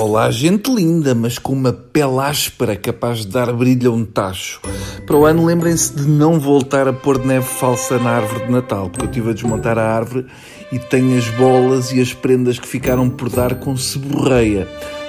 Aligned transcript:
Olá, 0.00 0.30
gente 0.30 0.74
linda, 0.74 1.14
mas 1.14 1.38
com 1.38 1.52
uma 1.52 1.74
pele 1.74 2.20
áspera 2.20 2.74
capaz 2.74 3.18
de 3.18 3.26
dar 3.28 3.52
brilho 3.52 3.90
a 3.90 3.94
um 3.94 4.02
tacho. 4.02 4.58
Para 5.04 5.14
o 5.14 5.26
ano, 5.26 5.44
lembrem-se 5.44 5.94
de 5.94 6.08
não 6.08 6.40
voltar 6.40 6.88
a 6.88 6.92
pôr 6.92 7.22
neve 7.22 7.44
falsa 7.44 7.98
na 7.98 8.12
árvore 8.12 8.46
de 8.46 8.50
Natal, 8.50 8.88
porque 8.88 9.04
eu 9.04 9.10
estive 9.10 9.28
a 9.28 9.32
desmontar 9.34 9.78
a 9.78 9.94
árvore 9.94 10.24
e 10.72 10.78
tenho 10.78 11.18
as 11.18 11.28
bolas 11.32 11.92
e 11.92 12.00
as 12.00 12.14
prendas 12.14 12.58
que 12.58 12.66
ficaram 12.66 13.10
por 13.10 13.28
dar 13.28 13.56
com 13.56 13.76
seborreia. 13.76 14.66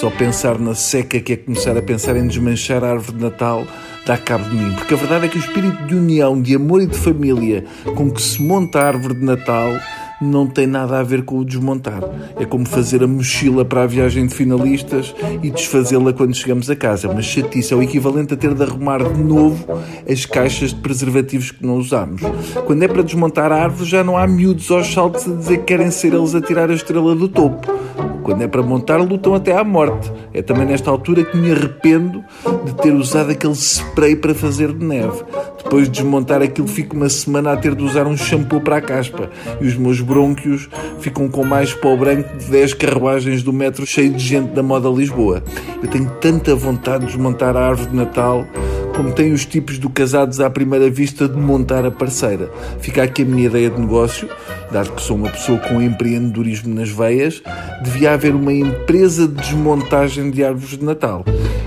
Só 0.00 0.10
pensar 0.10 0.58
na 0.58 0.74
seca 0.74 1.20
que 1.20 1.34
é 1.34 1.36
começar 1.36 1.76
a 1.76 1.82
pensar 1.82 2.16
em 2.16 2.26
desmanchar 2.26 2.82
a 2.82 2.90
árvore 2.90 3.18
de 3.18 3.22
Natal 3.22 3.64
dá 4.04 4.18
cabo 4.18 4.48
de 4.48 4.56
mim. 4.56 4.74
Porque 4.74 4.94
a 4.94 4.96
verdade 4.96 5.26
é 5.26 5.28
que 5.28 5.38
o 5.38 5.40
espírito 5.40 5.80
de 5.86 5.94
união, 5.94 6.42
de 6.42 6.56
amor 6.56 6.82
e 6.82 6.88
de 6.88 6.98
família 6.98 7.64
com 7.94 8.10
que 8.10 8.20
se 8.20 8.42
monta 8.42 8.80
a 8.80 8.88
árvore 8.88 9.14
de 9.14 9.24
Natal 9.24 9.78
não 10.22 10.46
tem 10.46 10.66
nada 10.66 10.98
a 10.98 11.02
ver 11.02 11.24
com 11.24 11.38
o 11.38 11.44
desmontar. 11.44 12.02
É 12.38 12.44
como 12.44 12.66
fazer 12.66 13.02
a 13.02 13.06
mochila 13.06 13.64
para 13.64 13.82
a 13.82 13.86
viagem 13.86 14.26
de 14.26 14.34
finalistas 14.34 15.14
e 15.42 15.50
desfazê-la 15.50 16.12
quando 16.12 16.34
chegamos 16.34 16.70
a 16.70 16.76
casa. 16.76 17.12
Mas 17.12 17.24
chatice 17.24 17.72
é 17.72 17.76
o 17.76 17.82
equivalente 17.82 18.34
a 18.34 18.36
ter 18.36 18.54
de 18.54 18.62
arrumar 18.62 19.02
de 19.02 19.22
novo 19.22 19.64
as 20.08 20.24
caixas 20.24 20.70
de 20.70 20.80
preservativos 20.80 21.50
que 21.50 21.66
não 21.66 21.76
usamos. 21.76 22.22
Quando 22.64 22.82
é 22.82 22.88
para 22.88 23.02
desmontar 23.02 23.52
a 23.52 23.62
árvore, 23.62 23.88
já 23.88 24.04
não 24.04 24.16
há 24.16 24.26
miúdos 24.26 24.70
aos 24.70 24.92
saltos 24.92 25.28
a 25.28 25.34
dizer 25.34 25.58
que 25.58 25.64
querem 25.64 25.90
ser 25.90 26.14
eles 26.14 26.34
a 26.34 26.40
tirar 26.40 26.70
a 26.70 26.74
estrela 26.74 27.14
do 27.14 27.28
topo. 27.28 27.81
Quando 28.22 28.42
é 28.42 28.48
para 28.48 28.62
montar, 28.62 28.98
lutam 28.98 29.34
até 29.34 29.56
à 29.56 29.64
morte. 29.64 30.12
É 30.32 30.42
também 30.42 30.66
nesta 30.66 30.90
altura 30.90 31.24
que 31.24 31.36
me 31.36 31.50
arrependo 31.50 32.24
de 32.64 32.74
ter 32.76 32.92
usado 32.92 33.30
aquele 33.30 33.54
spray 33.54 34.16
para 34.16 34.34
fazer 34.34 34.72
de 34.72 34.84
neve. 34.84 35.22
Depois 35.62 35.84
de 35.84 35.90
desmontar 35.90 36.42
aquilo, 36.42 36.68
fico 36.68 36.96
uma 36.96 37.08
semana 37.08 37.52
a 37.52 37.56
ter 37.56 37.74
de 37.74 37.82
usar 37.82 38.06
um 38.06 38.16
shampoo 38.16 38.60
para 38.60 38.76
a 38.76 38.80
caspa. 38.80 39.30
E 39.60 39.66
os 39.66 39.76
meus 39.76 40.00
brônquios 40.00 40.68
ficam 41.00 41.28
com 41.28 41.44
mais 41.44 41.72
pó 41.74 41.96
branco 41.96 42.36
de 42.36 42.46
10 42.50 42.74
carruagens 42.74 43.42
do 43.42 43.52
metro 43.52 43.86
cheio 43.86 44.12
de 44.12 44.24
gente 44.24 44.52
da 44.52 44.62
moda 44.62 44.88
Lisboa. 44.88 45.42
Eu 45.82 45.88
tenho 45.88 46.10
tanta 46.20 46.54
vontade 46.54 47.06
de 47.06 47.12
desmontar 47.12 47.56
a 47.56 47.68
árvore 47.68 47.90
de 47.90 47.96
Natal 47.96 48.46
como 48.94 49.12
tem 49.12 49.32
os 49.32 49.46
tipos 49.46 49.78
do 49.78 49.88
casados 49.88 50.40
à 50.40 50.50
primeira 50.50 50.88
vista 50.90 51.28
de 51.28 51.36
montar 51.36 51.84
a 51.84 51.90
parceira. 51.90 52.50
Fica 52.80 53.02
aqui 53.02 53.22
a 53.22 53.24
minha 53.24 53.46
ideia 53.46 53.70
de 53.70 53.80
negócio, 53.80 54.28
dado 54.70 54.92
que 54.92 55.02
sou 55.02 55.16
uma 55.16 55.30
pessoa 55.30 55.58
com 55.58 55.80
empreendedorismo 55.80 56.74
nas 56.74 56.90
veias, 56.90 57.42
devia 57.82 58.12
haver 58.12 58.34
uma 58.34 58.52
empresa 58.52 59.26
de 59.26 59.34
desmontagem 59.34 60.30
de 60.30 60.44
árvores 60.44 60.78
de 60.78 60.84
Natal. 60.84 61.24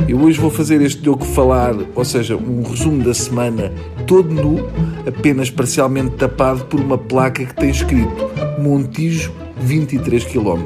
Eu 0.08 0.20
hoje 0.20 0.40
vou 0.40 0.52
fazer 0.52 0.82
este 0.82 1.02
Diogo 1.02 1.26
Falar, 1.26 1.76
ou 1.96 2.06
seja, 2.06 2.36
um 2.36 2.62
resumo 2.64 3.04
da 3.04 3.14
semana 3.14 3.72
todo 4.06 4.30
nu, 4.30 4.68
apenas 5.08 5.50
parcialmente 5.50 6.16
tapado 6.16 6.66
por 6.66 6.80
uma 6.80 6.98
placa 6.98 7.44
que 7.46 7.56
tem 7.56 7.70
escrito 7.70 8.30
Montijo 8.60 9.45
23 9.58 10.24
km. 10.26 10.64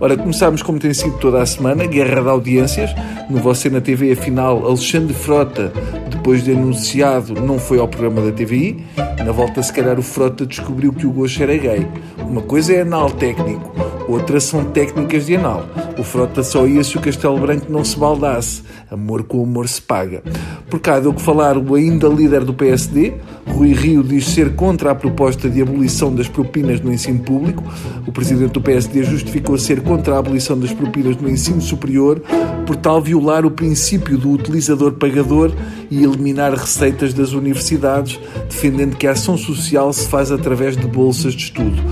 Ora, 0.00 0.16
começámos 0.16 0.62
como 0.62 0.78
tem 0.78 0.92
sido 0.92 1.16
toda 1.18 1.42
a 1.42 1.46
semana, 1.46 1.86
guerra 1.86 2.22
de 2.22 2.28
audiências. 2.28 2.90
No 3.28 3.38
Você 3.38 3.70
na 3.70 3.80
TV, 3.80 4.12
afinal, 4.12 4.66
Alexandre 4.66 5.14
Frota, 5.14 5.72
depois 6.10 6.44
de 6.44 6.52
anunciado, 6.52 7.34
não 7.34 7.58
foi 7.58 7.78
ao 7.78 7.88
programa 7.88 8.22
da 8.22 8.32
TVI. 8.32 8.84
Na 9.24 9.32
volta, 9.32 9.62
se 9.62 9.72
calhar, 9.72 9.98
o 9.98 10.02
Frota 10.02 10.46
descobriu 10.46 10.92
que 10.92 11.06
o 11.06 11.10
Gosto 11.10 11.42
era 11.42 11.56
gay. 11.56 11.86
Uma 12.18 12.42
coisa 12.42 12.72
é 12.72 12.80
anal 12.82 13.10
técnico, 13.10 13.72
outra 14.08 14.40
são 14.40 14.64
técnicas 14.64 15.26
de 15.26 15.36
anal. 15.36 15.66
O 15.98 16.02
Frota 16.02 16.42
só 16.42 16.66
ia 16.66 16.82
se 16.82 16.96
o 16.96 17.00
Castelo 17.00 17.38
Branco 17.38 17.66
não 17.70 17.84
se 17.84 17.98
baldasse. 17.98 18.62
Amor 18.90 19.24
com 19.24 19.42
amor 19.42 19.68
se 19.68 19.80
paga. 19.80 20.22
Por 20.68 20.80
cá 20.80 21.00
deu 21.00 21.12
que 21.12 21.22
falar 21.22 21.56
o 21.56 21.74
ainda 21.74 22.08
líder 22.08 22.44
do 22.44 22.54
PSD, 22.54 23.14
Rui 23.46 23.72
Rio 23.72 24.02
diz 24.02 24.26
ser 24.26 24.54
contra 24.54 24.90
a 24.90 24.94
proposta 24.94 25.48
de 25.48 25.62
abolição 25.62 26.14
das 26.14 26.28
propinas 26.28 26.80
no 26.80 26.92
ensino 26.92 27.20
público. 27.20 27.62
O 28.06 28.12
presidente 28.12 28.52
do 28.52 28.60
PSD 28.60 29.02
justificou 29.04 29.56
ser 29.58 29.80
contra 29.82 30.14
a 30.14 30.18
abolição 30.18 30.58
das 30.58 30.72
propinas 30.72 31.16
no 31.16 31.28
ensino 31.28 31.60
superior 31.60 32.20
por 32.66 32.76
tal 32.76 33.00
violar 33.00 33.44
o 33.44 33.50
princípio 33.50 34.16
do 34.16 34.30
utilizador-pagador 34.30 35.52
e 35.90 36.02
eliminar 36.02 36.52
receitas 36.52 37.12
das 37.12 37.32
universidades, 37.32 38.18
defendendo 38.48 38.96
que 38.96 39.06
a 39.06 39.12
ação 39.12 39.36
social 39.36 39.92
se 39.92 40.08
faz 40.08 40.30
através 40.30 40.76
de 40.76 40.86
bolsas 40.86 41.34
de 41.34 41.44
estudo. 41.44 41.82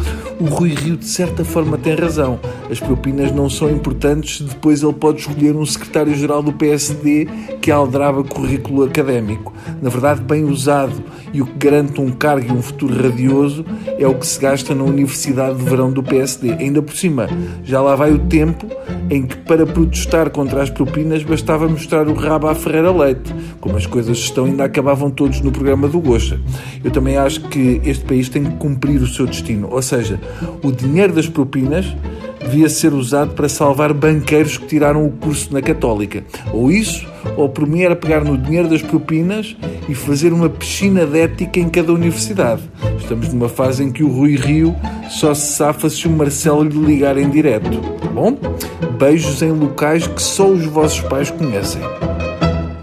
O 0.41 0.45
Rui 0.45 0.71
Rio, 0.71 0.97
de 0.97 1.07
certa 1.07 1.45
forma, 1.45 1.79
tem 1.79 1.95
razão. 1.95 2.41
As 2.71 2.81
propinas 2.81 3.31
não 3.33 3.49
são 3.49 3.71
importantes 3.71 4.41
depois 4.41 4.83
ele 4.83 4.93
pode 4.93 5.21
escolher 5.21 5.55
um 5.57 5.65
secretário-geral 5.65 6.43
do 6.43 6.53
PSD 6.53 7.27
que 7.61 7.71
aldraba 7.71 8.25
currículo 8.25 8.85
académico. 8.85 9.53
Na 9.81 9.91
verdade, 9.91 10.21
bem 10.21 10.45
usado 10.45 11.03
e 11.33 11.41
o 11.41 11.47
que 11.47 11.59
garante 11.59 12.01
um 12.01 12.11
cargo 12.11 12.49
e 12.49 12.57
um 12.57 12.63
futuro 12.63 12.95
radioso 12.95 13.65
é 13.99 14.07
o 14.07 14.15
que 14.15 14.27
se 14.27 14.41
gasta 14.41 14.75
na 14.75 14.85
Universidade 14.85 15.59
de 15.59 15.65
Verão 15.65 15.93
do 15.93 16.03
PSD. 16.03 16.53
Ainda 16.53 16.83
por 16.83 16.95
cima, 16.95 17.29
já 17.65 17.81
lá 17.81 17.95
vai 17.97 18.13
o 18.13 18.19
tempo 18.19 18.67
em 19.11 19.27
que, 19.27 19.37
para 19.37 19.67
protestar 19.67 20.31
contra 20.31 20.63
as 20.63 20.71
propinas, 20.71 21.23
bastava 21.23 21.69
mostrar 21.69 22.09
o 22.09 22.15
rabo 22.15 22.49
à 22.49 22.55
Ferreira 22.55 22.91
Leite. 22.91 23.35
Como 23.63 23.77
as 23.77 23.87
coisas 23.87 24.19
estão, 24.19 24.47
ainda 24.47 24.65
acabavam 24.65 25.09
todos 25.09 25.41
no 25.41 25.53
programa 25.53 25.87
do 25.87 26.01
Gocha. 26.01 26.41
Eu 26.83 26.91
também 26.91 27.17
acho 27.17 27.43
que 27.43 27.81
este 27.85 28.05
país 28.05 28.29
tem 28.29 28.43
que 28.43 28.57
cumprir 28.57 29.01
o 29.01 29.07
seu 29.07 29.25
destino, 29.25 29.69
ou 29.71 29.81
seja, 29.81 30.21
o 30.65 30.73
dinheiro 30.73 31.13
das 31.13 31.29
propinas 31.29 31.87
devia 32.41 32.69
ser 32.69 32.93
usado 32.93 33.35
para 33.35 33.49
salvar 33.49 33.95
banqueiros 33.95 34.59
que 34.59 34.67
tiraram 34.67 35.07
o 35.07 35.13
curso 35.13 35.55
na 35.55 35.63
Católica. 35.63 36.25
Ou 36.53 36.73
isso, 36.73 37.07
ou 37.37 37.49
por 37.49 37.65
mim 37.65 37.83
era 37.83 37.95
pegar 37.95 38.25
no 38.25 38.37
dinheiro 38.37 38.69
das 38.69 38.83
propinas 38.83 39.57
e 39.89 39.95
fazer 39.95 40.33
uma 40.33 40.49
piscina 40.49 41.07
de 41.07 41.21
ética 41.21 41.61
em 41.61 41.69
cada 41.69 41.93
universidade. 41.93 42.63
Estamos 42.99 43.33
numa 43.33 43.49
fase 43.49 43.85
em 43.85 43.93
que 43.93 44.03
o 44.03 44.09
Rui 44.09 44.35
Rio 44.35 44.75
só 45.09 45.33
se 45.35 45.53
safa 45.53 45.89
se 45.89 46.09
o 46.09 46.11
Marcelo 46.11 46.65
lhe 46.65 46.85
ligar 46.85 47.17
em 47.17 47.31
direto. 47.31 47.81
Bom? 48.13 48.37
Beijos 48.99 49.41
em 49.41 49.53
locais 49.53 50.05
que 50.09 50.21
só 50.21 50.49
os 50.49 50.65
vossos 50.67 51.01
pais 51.03 51.31
conhecem. 51.31 51.81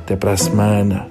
Até 0.09 0.17
para 0.17 0.31
a 0.31 0.37
semana. 0.37 1.07